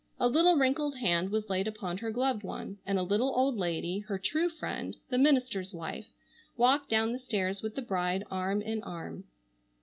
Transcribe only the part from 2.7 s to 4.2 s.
and a little old lady, her